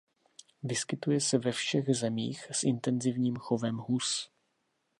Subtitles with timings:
[0.63, 4.29] Vyskytuje se ve všech zemích s intenzivním chovem hus.